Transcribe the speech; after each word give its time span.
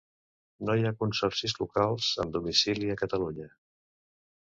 Hi 0.75 0.85
ha 0.89 0.93
consorcis 1.01 1.53
locals 1.59 2.07
amb 2.23 2.33
domicili 2.37 2.89
a 2.95 2.97
Catalunya. 3.03 3.47